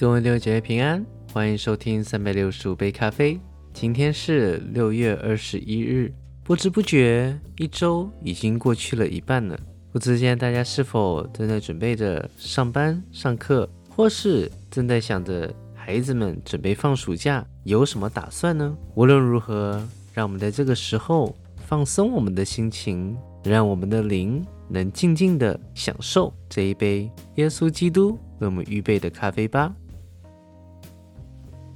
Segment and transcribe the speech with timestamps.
[0.00, 3.38] 各位六姐平安，欢迎收听三百六十五杯咖啡。
[3.74, 6.10] 今天是六月二十一日，
[6.42, 9.60] 不知不觉一周已经过去了一半了。
[9.92, 18.74] 不知现在大家是否正在准备着上班、上课，或是正在想着孩子们准备放暑假，有什么打算呢？
[18.94, 29.70] 无论如何，让我们在这个时候放松我们的心情，让我们的灵能静静的享受这一杯耶稣基督为我们预备的咖啡吧。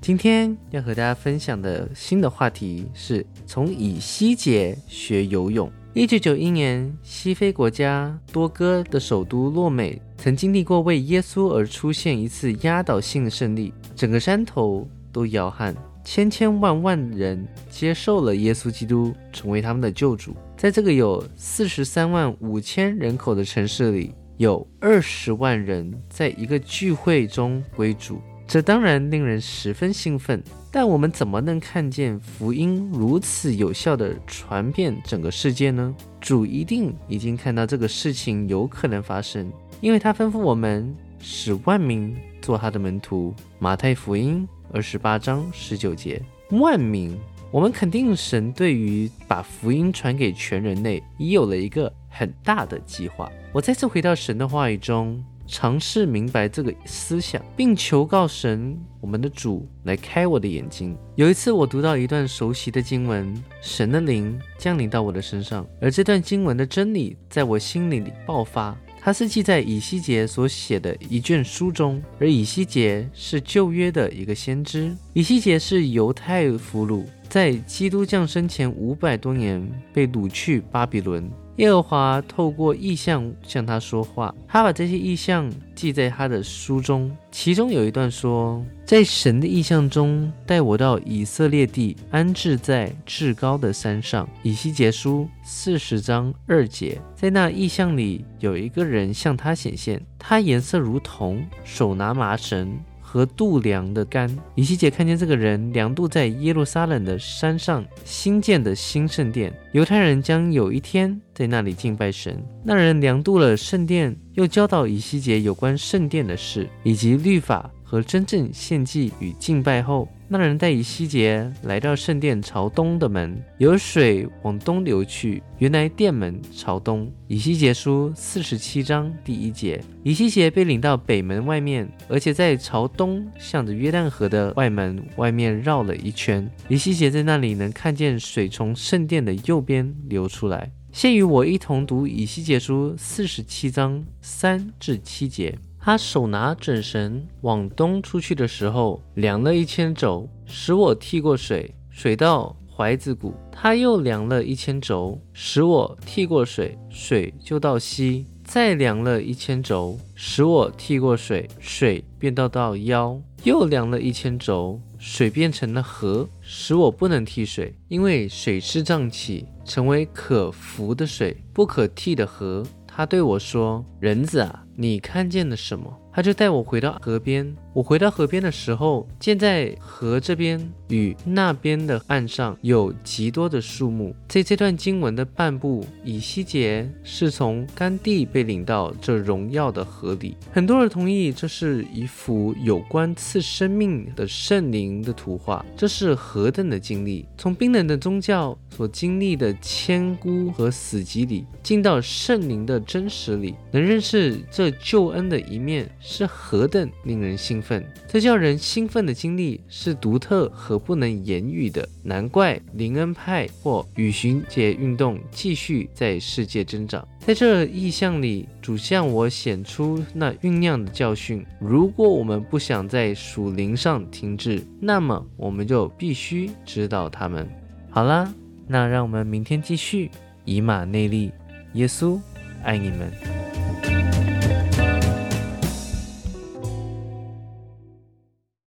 [0.04, 5.72] 今天要和大家分享的新的话题是从以西结学游泳。
[5.95, 20.36] 一九九一年，西非国家多哥的首都洛美曾经历过为耶稣而出现一次压倒性的胜利，整个山头都摇撼，千千万万人接受了耶稣基督，成为他们的救主。
[20.54, 28.20] 在这个有四十三万五千人口的城市里，有二十万人在一个聚会中归主。
[28.46, 35.95] 这当然令人十分兴奋，但我们怎么能看见福音如此有效地传遍整个世界呢？
[36.20, 43.34] 主一定已经看到这个事情有可能发生，因为他吩咐我们使万民做他的门徒。
[43.59, 47.18] 马太福音二十八章十九节，万民，
[47.51, 53.30] 我们肯定神对于把福音传给全人类已有了一个很大的计划。
[53.52, 55.24] 我再次回到神的话语中。
[55.46, 60.96] 尝试明白这个思想，并求告神，我们的主来开我的眼睛。
[61.16, 68.76] 有一次，我读到一段熟悉的经文，神的灵降临到我的身上，而这段经文的真理在我心里里爆发。
[69.00, 74.97] 它是记在以西结所写的一卷书中，而以西结是旧约的一个先知。
[75.12, 81.31] 以西结是犹太俘虏，在基督降生前五百多年被掳去巴比伦。
[81.56, 87.16] 耶和华透过意象向他说话，他把这些意象记在他的书中。
[87.31, 102.76] 其中有一段说：“在神的意象中，带我到以色列地，安置在至高的山上。”以西结书四十章二节，在那意象里有一个人向他显现，他颜色如铜，手拿麻绳。
[103.14, 112.44] 和度量的杆，以西姐看见这个人量度在耶路撒冷的山上新建的新圣殿，犹太人将有一天在那里敬拜神。
[112.64, 117.70] 那人量度了圣殿，又教导以西结有关圣殿的事以及律法。
[117.86, 125.40] 和真正献祭与敬拜后，那人带以西结来到圣殿朝东的门，有水往东流去。
[125.58, 127.08] 原来殿门朝东。
[127.28, 136.50] 以西结书四十七章第一节，以西结被领到北门外面，而且在朝东向着约旦河的外门外面绕了一圈。
[136.68, 140.72] 以西结在那里能看见水从圣殿的右边流出来。
[140.94, 145.59] 现与我一同读以西结书四十七章三至七节。
[145.81, 153.34] 他手拿准绳往东出去的时候，量了一千轴，使我剃过水，水到怀子谷。
[153.50, 158.26] 他又量了一千轴，使我剃过水，水就到西。
[158.44, 163.21] 再量了一千轴，使我剃过水，水便到到腰。
[163.43, 172.65] 又量了一千轴，水变成了河，使我不能替水，因为水是胀气，成为可浮的水，不可替的河。
[172.87, 175.94] 他对我说：“人子啊。”你看见了什么？
[176.14, 177.54] 他就带我回到河边。
[177.72, 184.14] 我回到河边的时候，见在河这边与那边的岸上有极多的树木。
[184.28, 190.36] 在这段经文的半部，以西结是从甘地被领到这荣耀的河里。
[190.52, 195.66] 很多人同意这是一幅有关赐生命的圣灵的图画。
[195.76, 197.26] 这是何等的经历！
[197.36, 204.41] 从冰冷的宗教所经历的千孤和死寂里，进到圣灵的真实里，能认识。
[204.48, 207.82] 这救恩的一面是何等令人兴奋！
[208.06, 211.88] 这叫人兴奋的经历是独特和不能言语的。
[212.03, 217.09] 难怪林恩派或雨巡节运动继续在世界增长。
[217.20, 221.43] 在这意象里，主向我显出那酝酿的教训。
[221.58, 227.49] 如果我们不想在属灵上停滞，那么我们就必须知道他们。
[227.88, 228.31] 好啦，
[228.69, 230.11] 那让我们明天继续
[230.44, 231.32] 以马内利。
[231.73, 232.20] 耶稣
[232.62, 233.33] 爱你们。